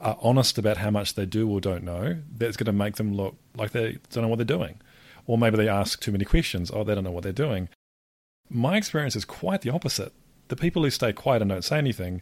[0.00, 3.14] are honest about how much they do or don't know, that's going to make them
[3.14, 4.80] look like they don't know what they're doing.
[5.26, 6.70] Or maybe they ask too many questions.
[6.72, 7.68] Oh, they don't know what they're doing.
[8.50, 10.12] My experience is quite the opposite.
[10.48, 12.20] The people who stay quiet and don't say anything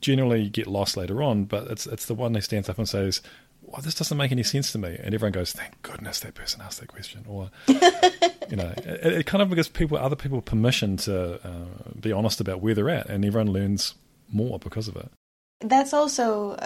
[0.00, 3.20] generally get lost later on, but it's it's the one who stands up and says,
[3.62, 4.96] well, this doesn't make any sense to me.
[5.02, 7.24] And everyone goes, thank goodness that person asked that question.
[7.28, 11.66] Or, you know, it, it, kind of gives people, other people permission to uh,
[12.00, 13.08] be honest about where they're at.
[13.08, 13.94] And everyone learns
[14.32, 15.10] more because of it.
[15.60, 16.56] That's also,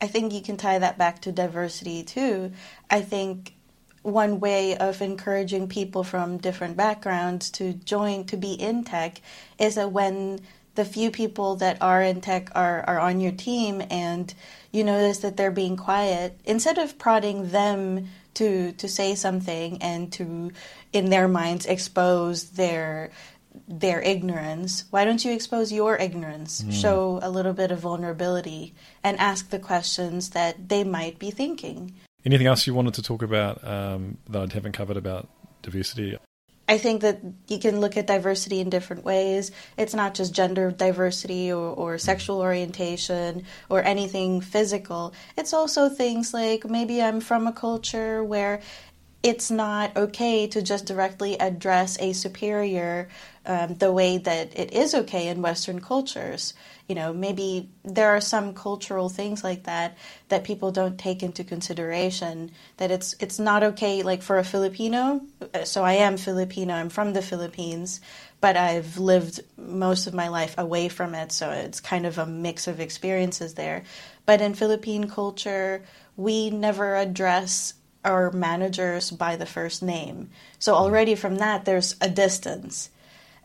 [0.00, 2.52] I think you can tie that back to diversity too.
[2.90, 3.54] I think
[4.02, 9.20] one way of encouraging people from different backgrounds to join to be in tech
[9.58, 10.40] is that when
[10.74, 14.34] the few people that are in tech are, are on your team and
[14.72, 20.12] you notice that they're being quiet instead of prodding them to to say something and
[20.12, 20.50] to
[20.92, 23.10] in their minds expose their
[23.68, 26.62] their ignorance why don't you expose your ignorance?
[26.62, 26.72] Mm.
[26.72, 31.94] show a little bit of vulnerability and ask the questions that they might be thinking.
[32.24, 35.28] Anything else you wanted to talk about um, that i haven't covered about
[35.60, 36.16] diversity
[36.72, 39.50] I think that you can look at diversity in different ways.
[39.76, 45.12] It's not just gender diversity or, or, sexual orientation or anything physical.
[45.36, 48.62] It's also things like maybe I'm from a culture where
[49.22, 53.08] it's not okay to just directly address a superior
[53.46, 56.54] um, the way that it is okay in Western cultures.
[56.88, 59.96] You know, maybe there are some cultural things like that
[60.28, 62.50] that people don't take into consideration.
[62.76, 65.22] That it's it's not okay, like for a Filipino.
[65.64, 66.74] So I am Filipino.
[66.74, 68.00] I'm from the Philippines,
[68.40, 71.32] but I've lived most of my life away from it.
[71.32, 73.84] So it's kind of a mix of experiences there.
[74.26, 75.84] But in Philippine culture,
[76.16, 77.74] we never address
[78.04, 80.30] our managers by the first name.
[80.58, 82.90] So already from that, there's a distance.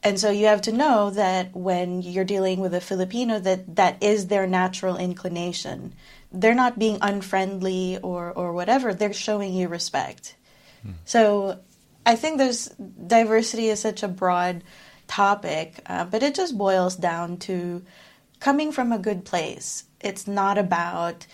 [0.03, 4.01] And so you have to know that when you're dealing with a Filipino that that
[4.01, 5.93] is their natural inclination.
[6.31, 8.93] They're not being unfriendly or or whatever.
[8.93, 10.35] They're showing you respect.
[10.83, 10.91] Hmm.
[11.05, 11.59] So
[12.05, 14.63] I think there's diversity is such a broad
[15.07, 17.83] topic, uh, but it just boils down to
[18.39, 19.85] coming from a good place.
[19.99, 21.25] It's not about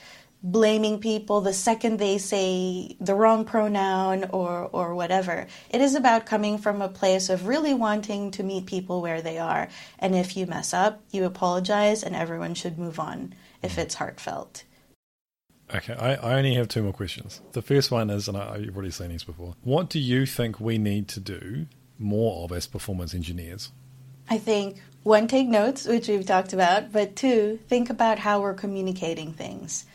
[0.43, 5.47] blaming people the second they say the wrong pronoun or or whatever.
[5.69, 9.37] It is about coming from a place of really wanting to meet people where they
[9.39, 9.69] are.
[9.97, 14.65] And if you mess up, you apologize and everyone should move on if it's heartfelt.
[15.73, 17.41] Okay, I, I only have two more questions.
[17.53, 19.55] The first one is, and I, I've already seen these before.
[19.63, 21.65] What do you think we need to do
[21.97, 23.71] more of as performance engineers?
[24.29, 28.53] I think one, take notes, which we've talked about, but two, think about how we're
[28.53, 29.85] communicating things.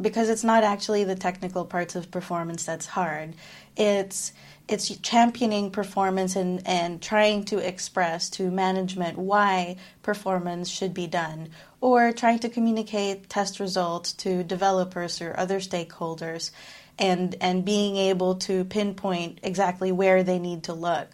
[0.00, 3.34] Because it's not actually the technical parts of performance that's hard.
[3.76, 4.32] It's
[4.68, 11.50] it's championing performance and, and trying to express to management why performance should be done,
[11.80, 16.50] or trying to communicate test results to developers or other stakeholders,
[16.98, 21.08] and and being able to pinpoint exactly where they need to look.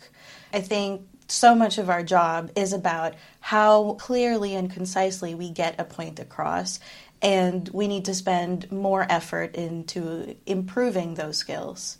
[0.53, 5.81] I think so much of our job is about how clearly and concisely we get
[5.81, 6.79] a point across
[7.23, 11.99] and we need to spend more effort into improving those skills.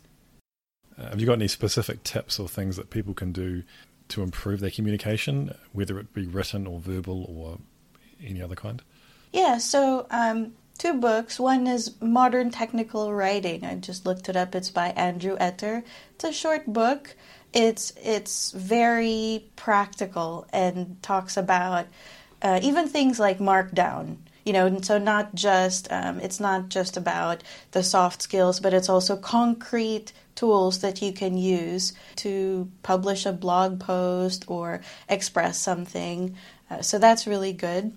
[0.97, 3.63] Uh, have you got any specific tips or things that people can do
[4.09, 7.57] to improve their communication, whether it be written or verbal or
[8.23, 8.81] any other kind?
[9.31, 11.39] Yeah, so um, two books.
[11.39, 13.65] One is Modern Technical Writing.
[13.65, 14.53] I just looked it up.
[14.53, 15.83] It's by Andrew Etter.
[16.13, 17.15] It's a short book
[17.53, 21.87] it's it's very practical and talks about
[22.41, 26.97] uh, even things like markdown you know and so not just um, it's not just
[26.97, 33.25] about the soft skills but it's also concrete tools that you can use to publish
[33.25, 36.35] a blog post or express something.
[36.69, 37.93] Uh, so that's really good.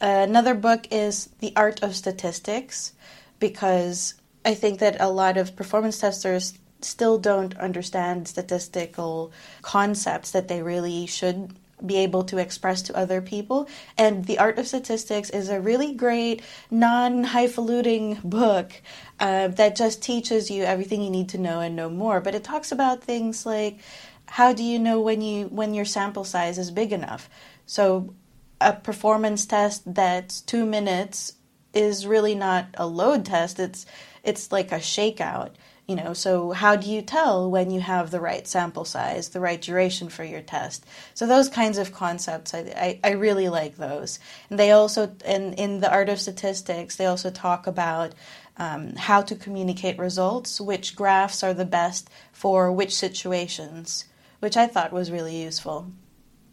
[0.00, 2.92] Uh, another book is the art of statistics
[3.38, 4.14] because
[4.44, 9.32] i think that a lot of performance testers still don't understand statistical
[9.62, 11.54] concepts that they really should
[11.84, 13.68] be able to express to other people.
[13.96, 18.72] And The Art of Statistics is a really great, non highfalutin book
[19.20, 22.20] uh, that just teaches you everything you need to know and no more.
[22.20, 23.78] But it talks about things like
[24.26, 27.28] how do you know when you when your sample size is big enough?
[27.66, 28.14] So
[28.60, 31.34] a performance test that's two minutes
[31.72, 33.58] is really not a load test.
[33.58, 33.86] It's
[34.22, 35.50] it's like a shakeout.
[35.86, 39.40] You know, so how do you tell when you have the right sample size, the
[39.40, 40.86] right duration for your test?
[41.12, 44.18] So those kinds of concepts, I, I, I really like those.
[44.48, 48.14] And they also, in, in the art of statistics, they also talk about
[48.56, 54.06] um, how to communicate results, which graphs are the best for which situations,
[54.40, 55.92] which I thought was really useful.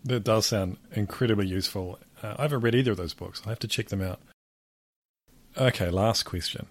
[0.03, 1.99] That does sound incredibly useful.
[2.21, 3.41] Uh, I haven't read either of those books.
[3.45, 4.19] I have to check them out.
[5.57, 6.65] Okay, last question.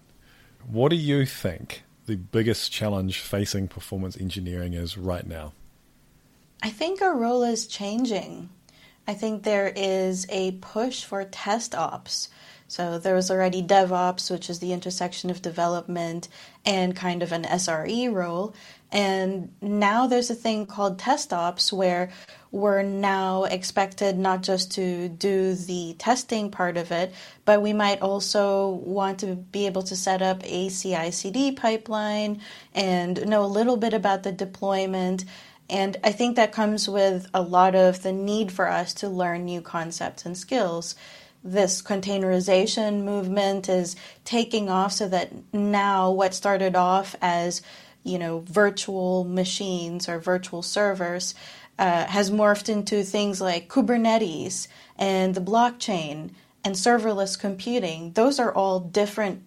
[0.67, 5.53] What do you think the biggest challenge facing performance engineering is right now?
[6.63, 8.49] I think our role is changing.
[9.07, 12.29] I think there is a push for test ops.
[12.71, 16.29] So there was already DevOps, which is the intersection of development
[16.65, 18.55] and kind of an SRE role.
[18.93, 22.11] And now there's a thing called test ops where
[22.49, 27.13] we're now expected not just to do the testing part of it,
[27.43, 32.39] but we might also want to be able to set up a CI CD pipeline
[32.73, 35.25] and know a little bit about the deployment.
[35.69, 39.43] And I think that comes with a lot of the need for us to learn
[39.43, 40.95] new concepts and skills.
[41.43, 47.61] This containerization movement is taking off so that now what started off as
[48.03, 51.33] you know virtual machines or virtual servers
[51.79, 54.67] uh, has morphed into things like Kubernetes
[54.97, 56.31] and the blockchain
[56.63, 58.11] and serverless computing.
[58.13, 59.43] Those are all different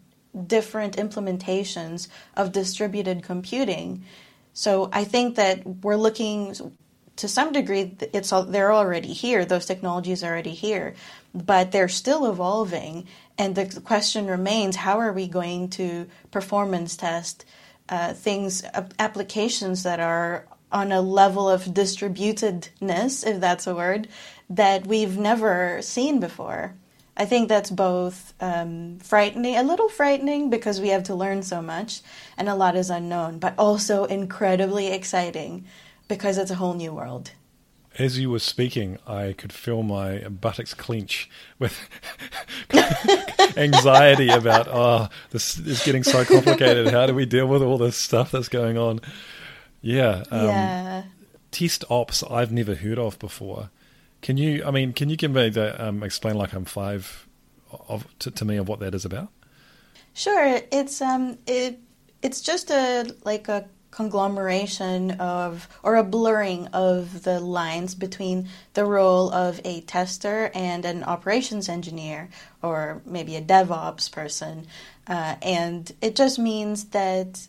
[0.46, 4.04] different implementations of distributed computing.
[4.52, 6.56] So I think that we're looking
[7.16, 10.94] to some degree it's all, they're already here those technologies are already here
[11.34, 13.06] but they're still evolving
[13.38, 17.44] and the question remains how are we going to performance test
[17.88, 18.64] uh, things
[18.98, 24.08] applications that are on a level of distributedness, if that's a word,
[24.50, 26.74] that we've never seen before.
[27.16, 31.62] I think that's both um, frightening, a little frightening because we have to learn so
[31.62, 32.00] much
[32.36, 35.64] and a lot is unknown, but also incredibly exciting
[36.08, 37.32] because it's a whole new world.
[37.96, 41.30] As you were speaking, I could feel my buttocks clench
[41.60, 41.78] with
[43.56, 46.88] anxiety about, oh, this is getting so complicated.
[46.88, 49.00] How do we deal with all this stuff that's going on?
[49.80, 50.24] Yeah.
[50.32, 51.02] Um, yeah.
[51.52, 53.70] test ops I've never heard of before.
[54.22, 54.64] Can you?
[54.64, 57.28] I mean, can you give me the um, explain like I'm five
[57.88, 59.28] of to, to me of what that is about?
[60.14, 60.60] Sure.
[60.72, 61.78] It's um it
[62.22, 68.84] it's just a like a conglomeration of or a blurring of the lines between the
[68.84, 72.28] role of a tester and an operations engineer
[72.62, 74.66] or maybe a DevOps person.
[75.06, 77.46] Uh, and it just means that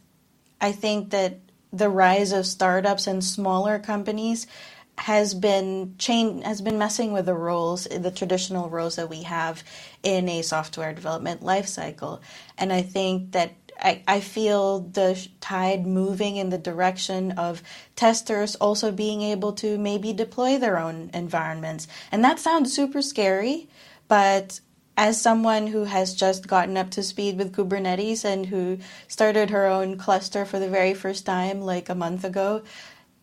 [0.61, 1.39] I think that
[1.73, 4.45] the rise of startups and smaller companies
[4.97, 9.61] has been change has been messing with the roles the traditional roles that we have
[10.03, 12.21] in a software development lifecycle
[12.57, 17.61] and i think that I, I feel the tide moving in the direction of
[17.95, 21.87] testers also being able to maybe deploy their own environments.
[22.11, 23.67] And that sounds super scary,
[24.07, 24.59] but
[24.97, 29.65] as someone who has just gotten up to speed with Kubernetes and who started her
[29.65, 32.63] own cluster for the very first time like a month ago,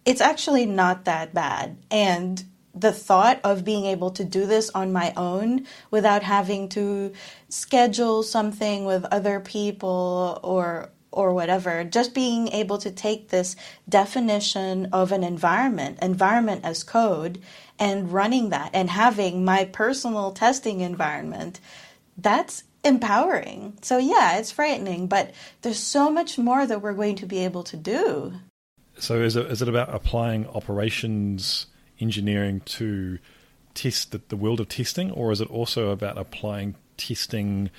[0.05, 1.77] it's actually not that bad.
[1.91, 2.45] And
[2.75, 7.13] the thought of being able to do this on my own without having to
[7.49, 11.85] schedule something with other people or or whatever.
[11.85, 13.55] Just being able to take this
[13.87, 17.41] definition of an environment environment as code
[17.79, 21.61] and running that and having my personal testing environment
[22.17, 23.77] that's empowering.
[23.83, 27.65] So yeah it's frightening but there's so much more that we're going to be able
[27.65, 28.33] to do.
[28.99, 31.67] So is it is it about applying operations
[32.03, 33.19] engineering to
[33.75, 37.71] test the, the world of testing, or is it also about applying testing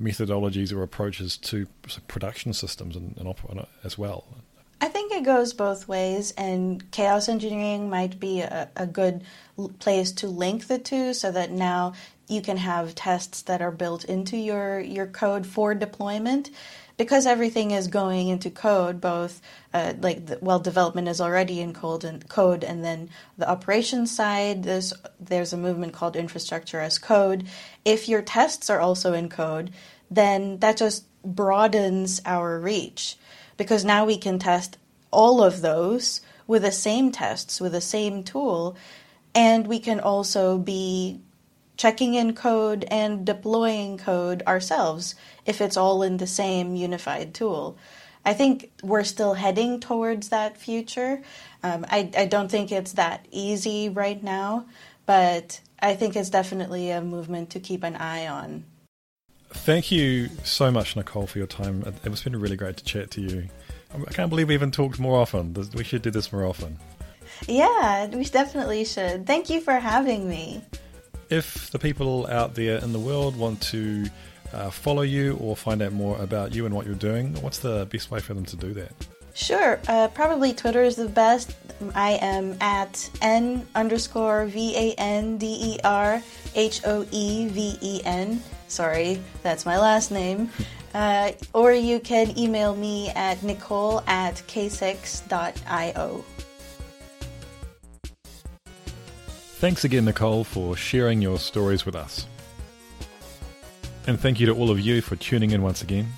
[0.00, 1.66] methodologies or approaches to
[2.08, 4.24] production systems and, and op- uh, as well?
[4.80, 9.22] I think it goes both ways, and chaos engineering might be a, a good
[9.78, 11.92] place to link the two so that now
[12.26, 16.50] you can have tests that are built into your, your code for deployment
[16.96, 19.40] because everything is going into code, both
[19.72, 24.14] uh, like the, well, development is already in code and code, and then the operations
[24.14, 27.46] side, there's there's a movement called infrastructure as code.
[27.84, 29.70] If your tests are also in code,
[30.10, 33.16] then that just broadens our reach
[33.56, 34.76] because now we can test
[35.10, 38.76] all of those with the same tests with the same tool,
[39.34, 41.20] and we can also be
[41.76, 45.14] checking in code and deploying code ourselves
[45.46, 47.76] if it's all in the same unified tool.
[48.24, 51.22] I think we're still heading towards that future.
[51.62, 54.66] Um, I, I don't think it's that easy right now,
[55.06, 58.64] but I think it's definitely a movement to keep an eye on.
[59.50, 61.84] Thank you so much, Nicole, for your time.
[62.04, 63.48] It's been really great to chat to you.
[63.94, 65.54] I can't believe we even talked more often.
[65.74, 66.78] We should do this more often.
[67.46, 69.26] Yeah, we definitely should.
[69.26, 70.62] Thank you for having me.
[71.32, 74.04] If the people out there in the world want to
[74.52, 77.86] uh, follow you or find out more about you and what you're doing, what's the
[77.90, 78.92] best way for them to do that?
[79.32, 81.56] Sure, uh, probably Twitter is the best.
[81.94, 86.22] I am at n underscore v a n d e r
[86.54, 88.42] h o e v e n.
[88.68, 90.50] Sorry, that's my last name.
[90.92, 96.24] Uh, or you can email me at nicole at k6.io.
[99.62, 102.26] Thanks again, Nicole, for sharing your stories with us.
[104.08, 106.08] And thank you to all of you for tuning in once again.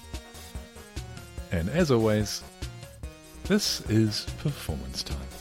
[1.53, 2.43] And as always,
[3.43, 5.34] this is performance time.